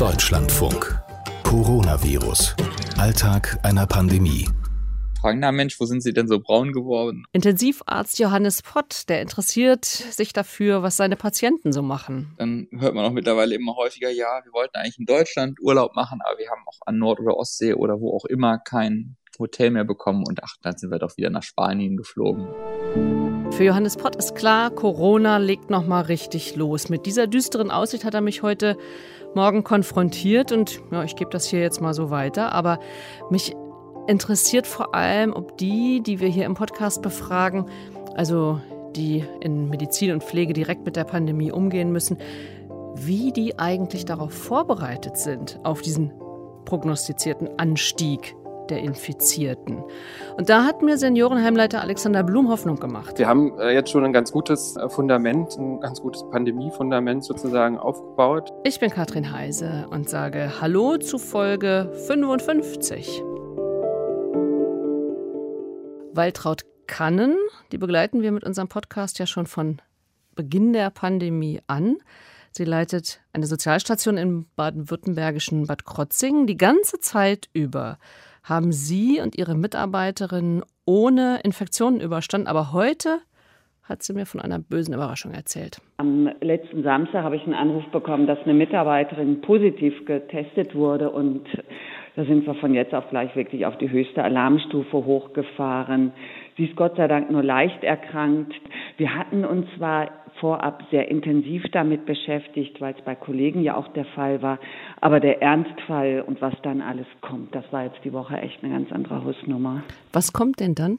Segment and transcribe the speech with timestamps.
[0.00, 0.98] Deutschlandfunk.
[1.42, 2.56] Coronavirus.
[2.96, 4.48] Alltag einer Pandemie.
[5.20, 7.24] Fragen, na Mensch, wo sind Sie denn so braun geworden?
[7.32, 12.34] Intensivarzt Johannes Pott, der interessiert sich dafür, was seine Patienten so machen.
[12.38, 16.20] Dann hört man auch mittlerweile immer häufiger, ja, wir wollten eigentlich in Deutschland Urlaub machen,
[16.26, 19.84] aber wir haben auch an Nord- oder Ostsee oder wo auch immer kein Hotel mehr
[19.84, 22.46] bekommen und ach, dann sind wir doch wieder nach Spanien geflogen.
[23.52, 26.88] Für Johannes Pott ist klar, Corona legt noch mal richtig los.
[26.88, 28.76] Mit dieser düsteren Aussicht hat er mich heute
[29.34, 32.52] Morgen konfrontiert und ja, ich gebe das hier jetzt mal so weiter.
[32.52, 32.78] Aber
[33.30, 33.54] mich
[34.06, 37.66] interessiert vor allem, ob die, die wir hier im Podcast befragen,
[38.14, 38.60] also
[38.96, 42.18] die in Medizin und Pflege direkt mit der Pandemie umgehen müssen,
[42.96, 46.12] wie die eigentlich darauf vorbereitet sind, auf diesen
[46.64, 48.34] prognostizierten Anstieg
[48.70, 49.82] der Infizierten.
[50.36, 53.18] Und da hat mir Seniorenheimleiter Alexander Blum Hoffnung gemacht.
[53.18, 57.78] Wir haben äh, jetzt schon ein ganz gutes äh, Fundament, ein ganz gutes Pandemiefundament sozusagen
[57.78, 58.50] aufgebaut.
[58.64, 63.22] Ich bin Katrin Heise und sage Hallo zu Folge 55.
[66.12, 67.36] Waltraud Kannen,
[67.70, 69.80] die begleiten wir mit unserem Podcast ja schon von
[70.34, 71.98] Beginn der Pandemie an.
[72.50, 77.98] Sie leitet eine Sozialstation im baden-württembergischen Bad Krotzingen die ganze Zeit über
[78.42, 82.48] haben Sie und Ihre Mitarbeiterinnen ohne Infektionen überstanden.
[82.48, 83.20] Aber heute
[83.90, 85.80] hat sie mir von einer bösen Überraschung erzählt.
[85.98, 91.42] Am letzten Samstag habe ich einen Anruf bekommen, dass eine Mitarbeiterin positiv getestet wurde und
[92.16, 96.12] da sind wir von jetzt auf gleich wirklich auf die höchste Alarmstufe hochgefahren.
[96.60, 98.52] Sie ist Gott sei Dank nur leicht erkrankt.
[98.98, 103.88] Wir hatten uns zwar vorab sehr intensiv damit beschäftigt, weil es bei Kollegen ja auch
[103.94, 104.58] der Fall war.
[105.00, 108.74] Aber der Ernstfall und was dann alles kommt, das war jetzt die Woche echt eine
[108.74, 109.84] ganz andere Hausnummer.
[110.12, 110.98] Was kommt denn dann?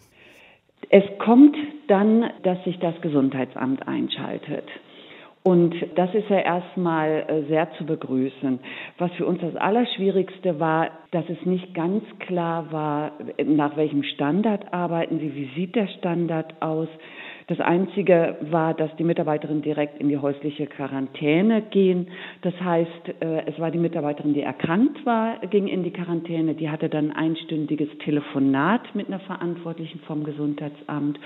[0.90, 1.56] Es kommt
[1.88, 4.66] dann, dass sich das Gesundheitsamt einschaltet.
[5.44, 8.60] Und das ist ja erstmal äh, sehr zu begrüßen.
[9.00, 14.72] Was für uns das Allerschwierigste war, dass es nicht ganz klar war, nach welchem Standard
[14.72, 16.88] arbeiten Sie, wie sieht der Standard aus.
[17.48, 22.10] Das Einzige war, dass die Mitarbeiterin direkt in die häusliche Quarantäne gehen.
[22.44, 26.54] Das heißt, äh, es war die Mitarbeiterin, die erkrankt war, ging in die Quarantäne.
[26.54, 31.20] Die hatte dann ein einstündiges Telefonat mit einer Verantwortlichen vom Gesundheitsamt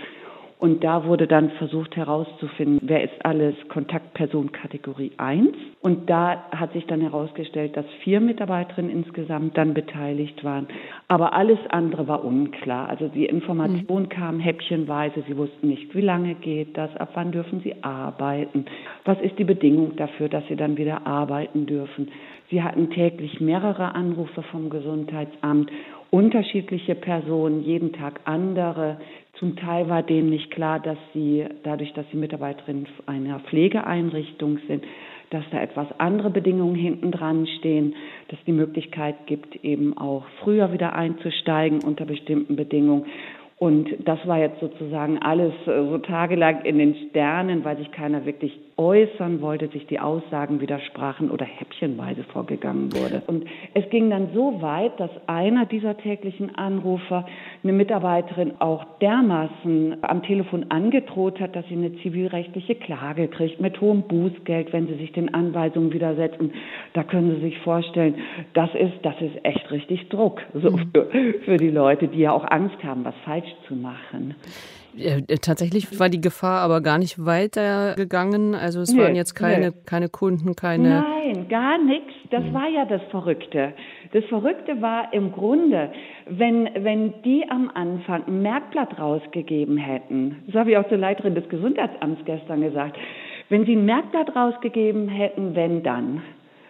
[0.57, 5.49] und da wurde dann versucht herauszufinden, wer ist alles Kontaktperson Kategorie 1.
[5.81, 10.67] Und da hat sich dann herausgestellt, dass vier Mitarbeiterinnen insgesamt dann beteiligt waren.
[11.09, 12.87] Aber alles andere war unklar.
[12.87, 14.09] Also die Information mhm.
[14.09, 15.23] kam häppchenweise.
[15.27, 18.65] Sie wussten nicht, wie lange geht das, ab wann dürfen sie arbeiten,
[19.03, 22.11] was ist die Bedingung dafür, dass sie dann wieder arbeiten dürfen.
[22.49, 25.69] Sie hatten täglich mehrere Anrufe vom Gesundheitsamt
[26.15, 28.97] unterschiedliche Personen, jeden Tag andere.
[29.39, 34.83] Zum Teil war denen nicht klar, dass sie, dadurch, dass sie Mitarbeiterin einer Pflegeeinrichtung sind,
[35.29, 37.95] dass da etwas andere Bedingungen hinten dran stehen,
[38.29, 43.05] dass die Möglichkeit gibt, eben auch früher wieder einzusteigen unter bestimmten Bedingungen.
[43.57, 48.25] Und das war jetzt sozusagen alles äh, so tagelang in den Sternen, weil sich keiner
[48.25, 53.23] wirklich äußern wollte, sich die Aussagen widersprachen oder häppchenweise vorgegangen wurde.
[53.27, 57.25] Und es ging dann so weit, dass einer dieser täglichen Anrufer
[57.63, 63.79] eine Mitarbeiterin auch dermaßen am Telefon angedroht hat, dass sie eine zivilrechtliche Klage kriegt mit
[63.79, 66.51] hohem Bußgeld, wenn sie sich den Anweisungen widersetzen.
[66.93, 68.15] Da können Sie sich vorstellen,
[68.53, 70.91] das ist, das ist echt richtig Druck so mhm.
[70.93, 71.07] für,
[71.45, 74.35] für die Leute, die ja auch Angst haben, was falsch zu machen.
[74.97, 78.55] Äh, tatsächlich war die Gefahr aber gar nicht weiter gegangen.
[78.55, 81.03] Also es nee, waren jetzt keine, keine Kunden, keine.
[81.03, 82.13] Nein, gar nichts.
[82.31, 83.73] Das war ja das Verrückte.
[84.13, 85.91] Das Verrückte war im Grunde,
[86.27, 91.35] wenn, wenn die am Anfang ein Merkblatt rausgegeben hätten, das habe ich auch zur Leiterin
[91.35, 92.97] des Gesundheitsamts gestern gesagt,
[93.49, 96.21] wenn sie ein Merkblatt rausgegeben hätten, wenn dann.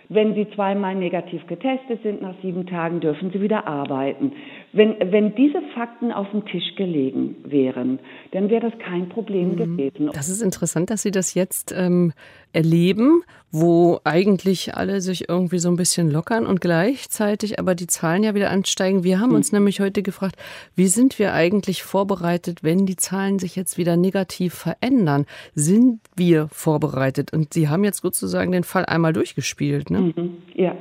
[0.10, 4.34] Wenn Sie zweimal negativ getestet sind, nach sieben Tagen dürfen Sie wieder arbeiten.
[4.76, 8.00] Wenn, wenn diese Fakten auf dem Tisch gelegen wären,
[8.32, 9.56] dann wäre das kein Problem mhm.
[9.56, 10.10] gewesen.
[10.14, 12.12] Das ist interessant, dass Sie das jetzt ähm,
[12.52, 13.22] erleben,
[13.52, 18.36] wo eigentlich alle sich irgendwie so ein bisschen lockern und gleichzeitig aber die Zahlen ja
[18.36, 19.06] wieder ansteigen.
[19.06, 19.38] Wir haben mhm.
[19.38, 20.36] uns nämlich heute gefragt,
[20.76, 25.26] wie sind wir eigentlich vorbereitet, wenn die Zahlen sich jetzt wieder negativ verändern?
[25.54, 27.32] Sind wir vorbereitet?
[27.32, 29.90] Und Sie haben jetzt sozusagen den Fall einmal durchgespielt.
[29.90, 30.14] Ne?
[30.14, 30.38] Mhm.
[30.54, 30.76] Ja,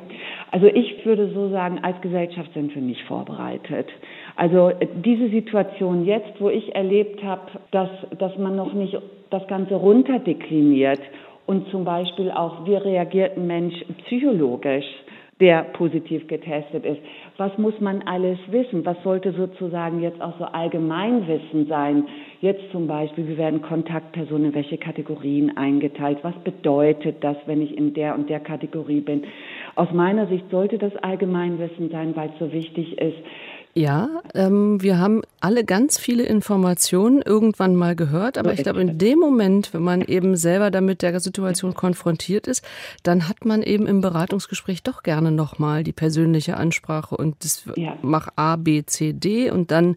[0.54, 3.88] also ich würde so sagen, als Gesellschaft sind wir nicht vorbereitet.
[4.36, 4.70] Also
[5.04, 7.42] diese Situation jetzt, wo ich erlebt habe,
[7.72, 7.88] dass,
[8.20, 8.96] dass man noch nicht
[9.30, 11.00] das Ganze runterdekliniert
[11.46, 13.74] und zum Beispiel auch, wie reagiert ein Mensch
[14.04, 14.86] psychologisch,
[15.40, 17.00] der positiv getestet ist.
[17.36, 18.86] Was muss man alles wissen?
[18.86, 22.04] Was sollte sozusagen jetzt auch so Allgemeinwissen sein?
[22.40, 26.18] Jetzt zum Beispiel, wie werden Kontaktpersonen in welche Kategorien eingeteilt?
[26.22, 29.24] Was bedeutet das, wenn ich in der und der Kategorie bin?
[29.76, 33.18] Aus meiner Sicht sollte das Allgemeinwissen sein, weil es so wichtig ist,
[33.76, 38.98] ja, ähm, wir haben alle ganz viele Informationen irgendwann mal gehört, aber ich glaube, in
[38.98, 42.64] dem Moment, wenn man eben selber damit der Situation konfrontiert ist,
[43.02, 47.96] dann hat man eben im Beratungsgespräch doch gerne nochmal die persönliche Ansprache und das ja.
[48.00, 49.96] mach A, B, C, D und dann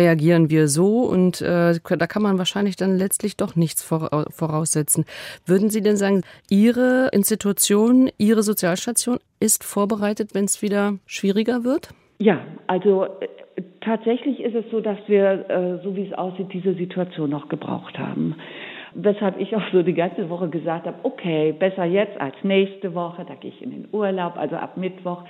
[0.00, 5.04] reagieren wir so und äh, da kann man wahrscheinlich dann letztlich doch nichts voraussetzen.
[5.46, 11.90] Würden Sie denn sagen, Ihre Institution, Ihre Sozialstation ist vorbereitet, wenn es wieder schwieriger wird?
[12.18, 16.74] Ja, also äh, tatsächlich ist es so, dass wir, äh, so wie es aussieht, diese
[16.74, 18.36] Situation noch gebraucht haben.
[18.94, 23.24] Weshalb ich auch so die ganze Woche gesagt habe, okay, besser jetzt als nächste Woche,
[23.26, 25.22] da gehe ich in den Urlaub, also ab Mittwoch.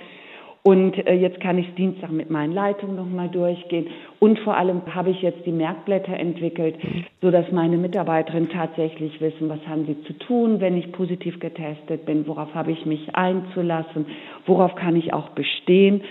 [0.63, 3.87] Und äh, jetzt kann ich Dienstag mit meinen Leitungen nochmal durchgehen.
[4.19, 6.75] Und vor allem habe ich jetzt die Merkblätter entwickelt,
[7.21, 12.05] so dass meine Mitarbeiterinnen tatsächlich wissen, was haben sie zu tun, wenn ich positiv getestet
[12.05, 14.05] bin, worauf habe ich mich einzulassen,
[14.45, 16.01] worauf kann ich auch bestehen.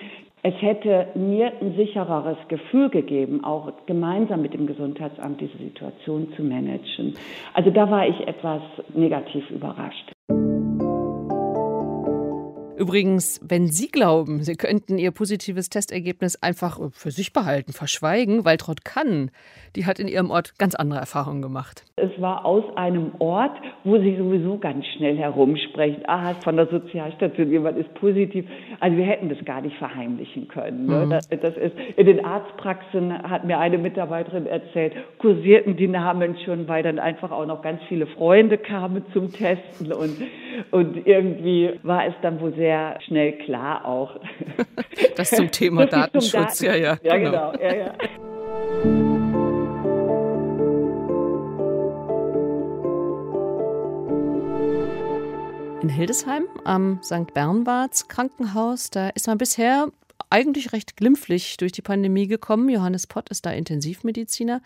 [0.42, 6.42] Es hätte mir ein sichereres Gefühl gegeben, auch gemeinsam mit dem Gesundheitsamt diese Situation zu
[6.42, 7.14] managen.
[7.52, 8.62] Also da war ich etwas
[8.94, 10.10] negativ überrascht.
[12.80, 18.86] Übrigens, wenn Sie glauben, Sie könnten Ihr positives Testergebnis einfach für sich behalten, verschweigen, Waltraud
[18.86, 19.30] Kann,
[19.76, 21.84] die hat in ihrem Ort ganz andere Erfahrungen gemacht.
[21.96, 23.52] Es war aus einem Ort,
[23.84, 26.04] wo Sie sowieso ganz schnell herumsprechen.
[26.06, 28.46] Ah, von der Sozialstation, jemand ist positiv.
[28.80, 30.86] Also wir hätten das gar nicht verheimlichen können.
[30.86, 31.04] Ne?
[31.04, 31.10] Mhm.
[31.10, 36.66] Das, das, ist, in den Arztpraxen hat mir eine Mitarbeiterin erzählt, kursierten die Namen schon,
[36.66, 40.16] weil dann einfach auch noch ganz viele Freunde kamen zum Testen und,
[40.70, 44.20] und irgendwie war es dann wohl sehr sehr schnell klar auch.
[45.16, 46.64] Das zum Thema so Datenschutz, Daten.
[46.64, 46.98] ja, ja.
[47.02, 47.52] Ja, genau.
[47.52, 47.62] genau.
[47.62, 47.94] Ja, ja.
[55.82, 57.34] In Hildesheim am St.
[57.34, 59.88] Bernwarts Krankenhaus, da ist man bisher
[60.30, 62.68] eigentlich recht glimpflich durch die Pandemie gekommen.
[62.68, 64.62] Johannes Pott ist da Intensivmediziner.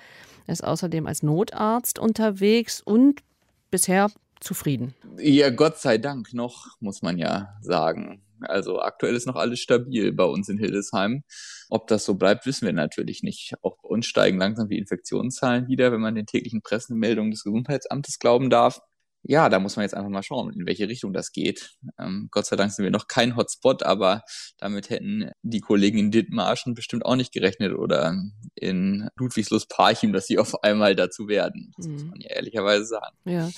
[0.46, 3.22] Er ist außerdem als Notarzt unterwegs und
[3.70, 4.10] bisher
[4.40, 4.94] zufrieden.
[5.18, 8.22] Ja, Gott sei Dank noch, muss man ja sagen.
[8.40, 11.24] Also aktuell ist noch alles stabil bei uns in Hildesheim.
[11.70, 13.54] Ob das so bleibt, wissen wir natürlich nicht.
[13.62, 18.18] Auch bei uns steigen langsam die Infektionszahlen wieder, wenn man den täglichen Pressemeldungen des Gesundheitsamtes
[18.18, 18.80] glauben darf
[19.26, 21.72] ja, da muss man jetzt einfach mal schauen, in welche Richtung das geht.
[21.98, 24.22] Ähm, Gott sei Dank sind wir noch kein Hotspot, aber
[24.58, 28.14] damit hätten die Kollegen in Dithmarschen bestimmt auch nicht gerechnet oder
[28.54, 31.72] in Ludwigslust-Parchim, dass sie auf einmal dazu werden.
[31.76, 31.92] Das mhm.
[31.94, 33.16] muss man ja ehrlicherweise sagen.
[33.24, 33.50] Ja.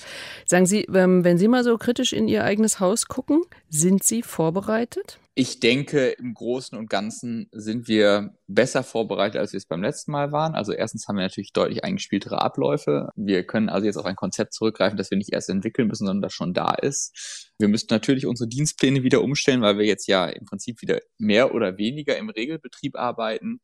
[0.45, 4.23] Sagen Sie, ähm, wenn Sie mal so kritisch in Ihr eigenes Haus gucken, sind Sie
[4.23, 5.19] vorbereitet?
[5.39, 10.11] Ich denke, im Großen und Ganzen sind wir besser vorbereitet, als wir es beim letzten
[10.11, 10.55] Mal waren.
[10.55, 13.09] Also erstens haben wir natürlich deutlich eingespieltere Abläufe.
[13.15, 16.23] Wir können also jetzt auf ein Konzept zurückgreifen, das wir nicht erst entwickeln müssen, sondern
[16.23, 17.53] das schon da ist.
[17.59, 21.53] Wir müssten natürlich unsere Dienstpläne wieder umstellen, weil wir jetzt ja im Prinzip wieder mehr
[21.53, 23.59] oder weniger im Regelbetrieb arbeiten.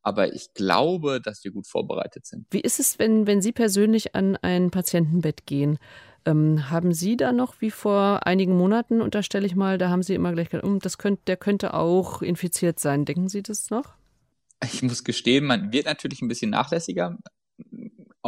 [0.00, 2.46] Aber ich glaube, dass wir gut vorbereitet sind.
[2.50, 5.78] Wie ist es, wenn, wenn Sie persönlich an ein Patientenbett gehen?
[6.28, 10.14] Ähm, haben Sie da noch wie vor einigen Monaten, unterstelle ich mal, da haben Sie
[10.14, 13.06] immer gleich gesagt, oh, das könnte, der könnte auch infiziert sein.
[13.06, 13.94] Denken Sie das noch?
[14.62, 17.16] Ich muss gestehen, man wird natürlich ein bisschen nachlässiger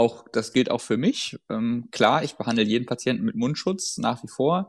[0.01, 1.37] auch, das gilt auch für mich.
[1.51, 4.69] Ähm, klar, ich behandle jeden Patienten mit Mundschutz nach wie vor.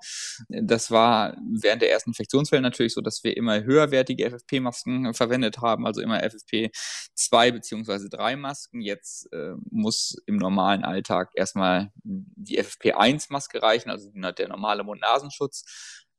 [0.49, 5.87] Das war während der ersten Infektionswelle natürlich so, dass wir immer höherwertige FFP-Masken verwendet haben,
[5.87, 8.81] also immer FFP2 beziehungsweise 3 Masken.
[8.81, 15.63] Jetzt äh, muss im normalen Alltag erstmal die FFP1-Maske reichen, also der normale Mund-Nasenschutz.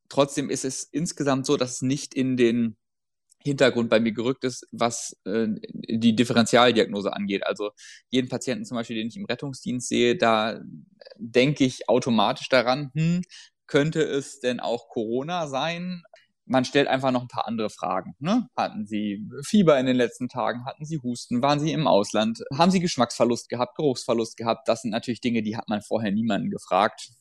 [0.09, 2.77] Trotzdem ist es insgesamt so, dass es nicht in den
[3.45, 7.47] Hintergrund bei mir gerückt ist, was äh, die Differentialdiagnose angeht.
[7.47, 7.71] Also
[8.11, 10.61] jeden Patienten zum Beispiel, den ich im Rettungsdienst sehe, da
[11.17, 13.23] denke ich automatisch daran, hm,
[13.67, 16.03] könnte es denn auch Corona sein?
[16.45, 18.15] Man stellt einfach noch ein paar andere Fragen.
[18.19, 18.49] Ne?
[18.57, 20.65] Hatten Sie Fieber in den letzten Tagen?
[20.67, 21.41] Hatten Sie Husten?
[21.41, 22.43] Waren Sie im Ausland?
[22.53, 23.77] Haben Sie Geschmacksverlust gehabt?
[23.77, 24.69] Geruchsverlust gehabt?
[24.69, 27.13] Das sind natürlich Dinge, die hat man vorher niemanden gefragt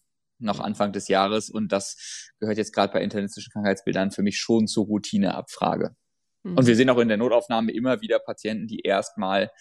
[0.42, 4.68] noch Anfang des Jahres und das gehört jetzt gerade bei internistischen Krankheitsbildern für mich schon
[4.68, 5.96] zur Routineabfrage.
[6.44, 6.58] Mhm.
[6.58, 9.52] Und wir sehen auch in der Notaufnahme immer wieder Patienten, die erstmal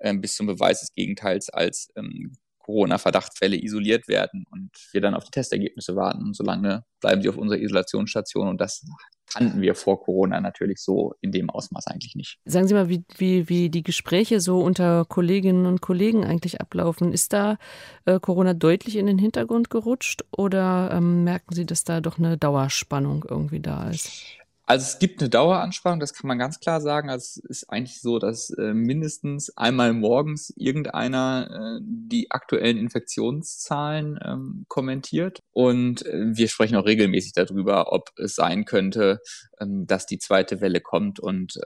[0.00, 5.24] ähm, bis zum Beweis des Gegenteils als ähm, Corona-Verdachtsfälle isoliert werden und wir dann auf
[5.24, 6.22] die Testergebnisse warten.
[6.22, 8.84] Und solange bleiben sie auf unserer Isolationsstation und das
[9.32, 12.38] kannten wir vor Corona natürlich so in dem Ausmaß eigentlich nicht.
[12.44, 17.12] Sagen Sie mal, wie, wie, wie die Gespräche so unter Kolleginnen und Kollegen eigentlich ablaufen.
[17.12, 17.56] Ist da
[18.04, 22.36] äh, Corona deutlich in den Hintergrund gerutscht oder ähm, merken Sie, dass da doch eine
[22.36, 24.22] Dauerspannung irgendwie da ist?
[24.64, 27.10] Also es gibt eine Daueranspannung, das kann man ganz klar sagen.
[27.10, 34.20] Also es ist eigentlich so, dass äh, mindestens einmal morgens irgendeiner äh, die aktuellen Infektionszahlen
[34.24, 35.40] ähm, kommentiert.
[35.50, 39.20] Und äh, wir sprechen auch regelmäßig darüber, ob es sein könnte,
[39.60, 41.18] ähm, dass die zweite Welle kommt.
[41.18, 41.58] Und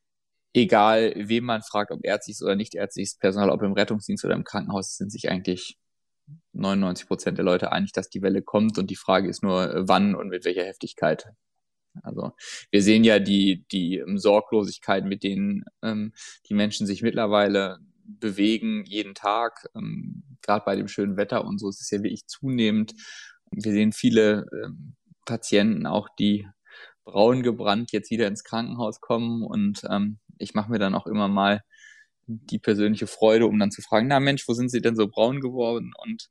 [0.54, 4.44] egal, wem man fragt, ob ärztliches oder nicht ärztliches Personal, ob im Rettungsdienst oder im
[4.44, 5.76] Krankenhaus, sind sich eigentlich
[6.54, 8.78] 99 Prozent der Leute einig, dass die Welle kommt.
[8.78, 11.26] Und die Frage ist nur, wann und mit welcher Heftigkeit.
[12.02, 12.32] Also
[12.70, 16.12] wir sehen ja die, die ähm, Sorglosigkeit, mit denen ähm,
[16.48, 21.68] die Menschen sich mittlerweile bewegen, jeden Tag, ähm, gerade bei dem schönen Wetter und so,
[21.68, 22.94] es ist ja wirklich zunehmend.
[23.50, 26.46] Wir sehen viele ähm, Patienten auch, die
[27.04, 31.28] braun gebrannt jetzt wieder ins Krankenhaus kommen und ähm, ich mache mir dann auch immer
[31.28, 31.62] mal
[32.26, 35.40] die persönliche Freude, um dann zu fragen, na Mensch, wo sind Sie denn so braun
[35.40, 35.92] geworden?
[35.96, 36.28] Und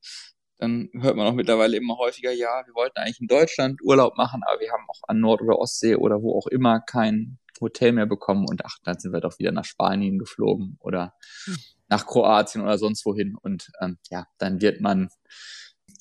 [0.57, 4.41] dann hört man auch mittlerweile immer häufiger, ja, wir wollten eigentlich in Deutschland Urlaub machen,
[4.45, 8.05] aber wir haben auch an Nord- oder Ostsee oder wo auch immer kein Hotel mehr
[8.05, 11.13] bekommen und ach, dann sind wir doch wieder nach Spanien geflogen oder
[11.45, 11.57] hm.
[11.87, 15.09] nach Kroatien oder sonst wohin und ähm, ja, dann wird man,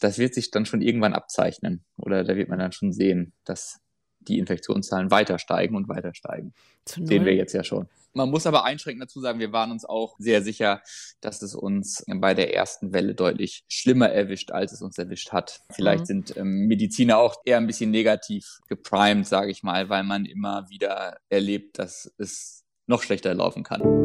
[0.00, 3.80] das wird sich dann schon irgendwann abzeichnen oder da wird man dann schon sehen, dass
[4.28, 6.52] die Infektionszahlen weiter steigen und weiter steigen.
[6.86, 7.88] Sehen wir jetzt ja schon.
[8.12, 10.82] Man muss aber einschränkend dazu sagen, wir waren uns auch sehr sicher,
[11.20, 15.62] dass es uns bei der ersten Welle deutlich schlimmer erwischt, als es uns erwischt hat.
[15.72, 16.06] Vielleicht mhm.
[16.06, 20.68] sind ähm, Mediziner auch eher ein bisschen negativ geprimed, sage ich mal, weil man immer
[20.68, 24.03] wieder erlebt, dass es noch schlechter laufen kann.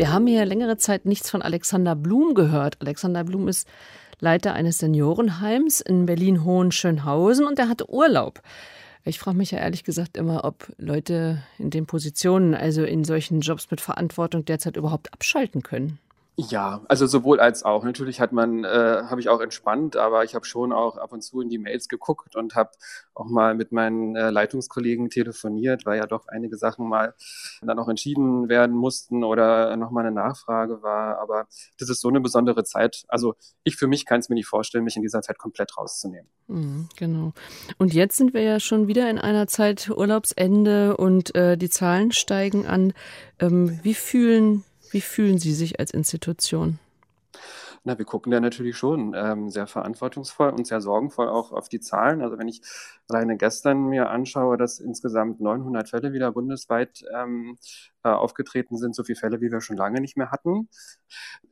[0.00, 2.78] Wir haben hier längere Zeit nichts von Alexander Blum gehört.
[2.80, 3.68] Alexander Blum ist
[4.18, 8.40] Leiter eines Seniorenheims in Berlin-Hohenschönhausen und er hatte Urlaub.
[9.04, 13.42] Ich frage mich ja ehrlich gesagt immer, ob Leute in den Positionen, also in solchen
[13.42, 15.98] Jobs mit Verantwortung derzeit überhaupt abschalten können.
[16.36, 17.84] Ja, also sowohl als auch.
[17.84, 21.22] Natürlich hat man, äh, habe ich auch entspannt, aber ich habe schon auch ab und
[21.22, 22.70] zu in die Mails geguckt und habe
[23.14, 27.14] auch mal mit meinen äh, Leitungskollegen telefoniert, weil ja doch einige Sachen mal
[27.60, 31.18] dann auch entschieden werden mussten oder nochmal eine Nachfrage war.
[31.18, 31.46] Aber
[31.78, 33.04] das ist so eine besondere Zeit.
[33.08, 33.34] Also
[33.64, 36.30] ich für mich kann es mir nicht vorstellen, mich in dieser Zeit komplett rauszunehmen.
[36.46, 37.32] Mhm, genau.
[37.76, 42.12] Und jetzt sind wir ja schon wieder in einer Zeit Urlaubsende und äh, die Zahlen
[42.12, 42.94] steigen an.
[43.38, 46.78] Ähm, wie fühlen wie fühlen Sie sich als Institution?
[47.82, 51.80] Na, wir gucken da natürlich schon ähm, sehr verantwortungsvoll und sehr sorgenvoll auch auf die
[51.80, 52.20] Zahlen.
[52.20, 52.60] Also wenn ich
[53.08, 57.56] alleine gestern mir anschaue, dass insgesamt 900 Fälle wieder bundesweit ähm,
[58.04, 60.68] äh, aufgetreten sind, so viele Fälle, wie wir schon lange nicht mehr hatten,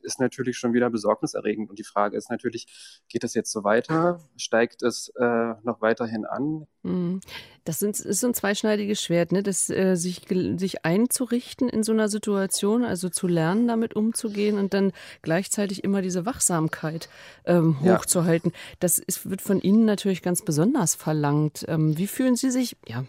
[0.01, 1.69] ist natürlich schon wieder besorgniserregend.
[1.69, 4.19] Und die Frage ist natürlich, geht es jetzt so weiter?
[4.37, 6.67] Steigt es äh, noch weiterhin an?
[6.83, 7.21] Mhm.
[7.65, 9.43] Das sind, ist so ein zweischneidiges Schwert, ne?
[9.43, 10.25] das, äh, sich,
[10.57, 16.01] sich einzurichten in so einer Situation, also zu lernen, damit umzugehen und dann gleichzeitig immer
[16.01, 17.09] diese Wachsamkeit
[17.45, 18.51] ähm, hochzuhalten.
[18.51, 18.57] Ja.
[18.79, 21.65] Das ist, wird von Ihnen natürlich ganz besonders verlangt.
[21.67, 23.05] Ähm, wie fühlen Sie sich ja,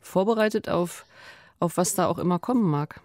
[0.00, 1.04] vorbereitet auf
[1.62, 3.00] auf was da auch immer kommen mag.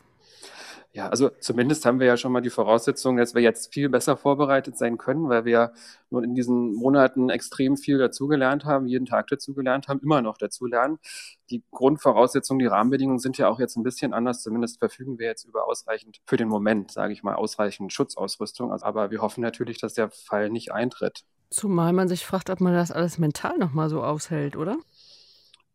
[0.98, 4.18] Ja, also zumindest haben wir ja schon mal die Voraussetzung, dass wir jetzt viel besser
[4.18, 5.72] vorbereitet sein können, weil wir
[6.10, 10.98] nun in diesen Monaten extrem viel dazugelernt haben, jeden Tag dazugelernt haben, immer noch dazulernen.
[11.51, 14.42] Die Grundvoraussetzungen, die Rahmenbedingungen sind ja auch jetzt ein bisschen anders.
[14.42, 18.72] Zumindest verfügen wir jetzt über ausreichend, für den Moment, sage ich mal, ausreichend Schutzausrüstung.
[18.72, 21.25] Aber wir hoffen natürlich, dass der Fall nicht eintritt.
[21.51, 24.77] Zumal man sich fragt, ob man das alles mental nochmal so aushält, oder?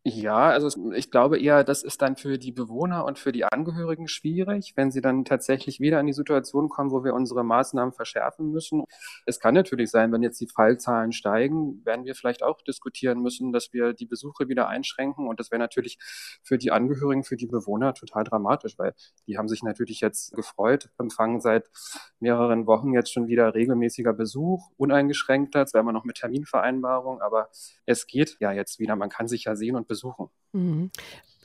[0.04, 4.08] Ja, also ich glaube eher, das ist dann für die Bewohner und für die Angehörigen
[4.08, 8.50] schwierig, wenn sie dann tatsächlich wieder in die Situation kommen, wo wir unsere Maßnahmen verschärfen
[8.50, 8.82] müssen.
[9.26, 13.52] Es kann natürlich sein, wenn jetzt die Fallzahlen steigen, werden wir vielleicht auch diskutieren müssen,
[13.52, 15.28] dass wir die Besuche wieder einschränken.
[15.28, 15.98] Und das wäre natürlich
[16.42, 18.94] für die Angehörigen, für die Bewohner total dramatisch, weil
[19.28, 21.70] die haben sich natürlich jetzt gefreut, empfangen seit
[22.18, 27.50] mehreren Wochen jetzt schon wieder regelmäßiger Besuch, uneingeschränkter, zwar immer noch mit Terminvereinbarung, aber
[27.86, 28.96] es geht ja jetzt wieder.
[28.96, 30.28] Man kann sich ja sehen und besuchen.
[30.52, 30.90] Mhm.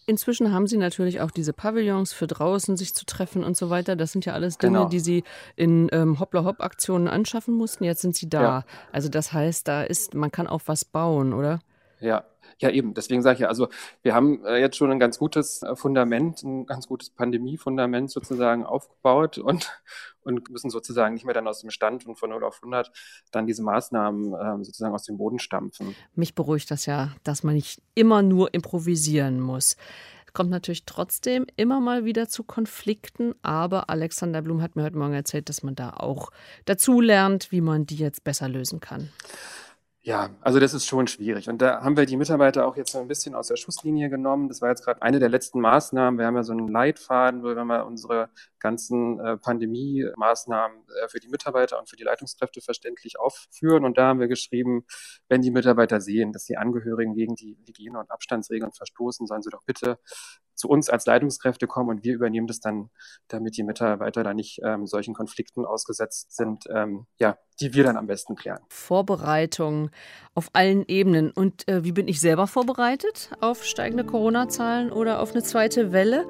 [0.10, 3.98] Inzwischen haben Sie natürlich auch diese Pavillons für draußen, sich zu treffen und so weiter.
[3.98, 4.90] Das sind ja alles Dinge, genau.
[4.90, 5.26] die Sie
[5.58, 7.84] in ähm, Hoppla-Hopp-Aktionen anschaffen mussten.
[7.84, 8.42] Jetzt sind Sie da.
[8.42, 8.64] Ja.
[8.94, 11.60] Also das heißt, da ist, man kann auch was bauen, oder?
[12.00, 12.24] Ja,
[12.60, 12.94] ja, eben.
[12.94, 13.68] Deswegen sage ich ja, also
[14.02, 18.66] wir haben äh, jetzt schon ein ganz gutes äh, Fundament, ein ganz gutes Pandemie-Fundament sozusagen
[18.66, 19.72] aufgebaut und,
[20.22, 22.92] und müssen sozusagen nicht mehr dann aus dem Stand und von 0 auf 100
[23.32, 25.96] dann diese Maßnahmen ähm, sozusagen aus dem Boden stampfen.
[26.16, 29.78] Mich beruhigt das ja, dass man nicht immer nur improvisieren muss
[30.34, 35.16] kommt natürlich trotzdem immer mal wieder zu Konflikten, aber Alexander Blum hat mir heute Morgen
[35.16, 36.30] erzählt, dass man da auch
[36.66, 39.10] dazu lernt, wie man die jetzt besser lösen kann.
[40.08, 41.50] Ja, also das ist schon schwierig.
[41.50, 44.48] Und da haben wir die Mitarbeiter auch jetzt so ein bisschen aus der Schusslinie genommen.
[44.48, 46.18] Das war jetzt gerade eine der letzten Maßnahmen.
[46.18, 51.20] Wir haben ja so einen Leitfaden, wo wir mal unsere ganzen äh, Pandemie-Maßnahmen äh, für
[51.20, 53.84] die Mitarbeiter und für die Leitungskräfte verständlich aufführen.
[53.84, 54.86] Und da haben wir geschrieben,
[55.28, 59.50] wenn die Mitarbeiter sehen, dass die Angehörigen gegen die Hygiene- und Abstandsregeln verstoßen, sollen sie
[59.50, 60.00] doch bitte
[60.58, 62.90] zu uns als Leitungskräfte kommen und wir übernehmen das dann,
[63.28, 67.96] damit die Mitarbeiter da nicht ähm, solchen Konflikten ausgesetzt sind, ähm, ja, die wir dann
[67.96, 68.60] am besten klären.
[68.70, 69.92] Vorbereitung
[70.34, 71.32] auf allen Ebenen.
[71.32, 76.28] Und äh, wie bin ich selber vorbereitet auf steigende Corona-Zahlen oder auf eine zweite Welle?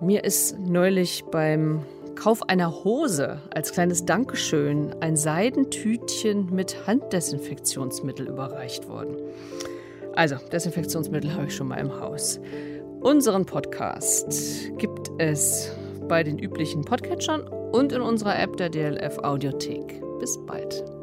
[0.00, 1.84] Mir ist neulich beim
[2.14, 9.16] Kauf einer Hose als kleines Dankeschön ein Seidentütchen mit Handdesinfektionsmittel überreicht worden.
[10.14, 12.38] Also, Desinfektionsmittel habe ich schon mal im Haus.
[13.04, 15.70] Unseren Podcast gibt es
[16.08, 20.00] bei den üblichen Podcatchern und in unserer App der DLF Audiothek.
[20.20, 20.93] Bis bald.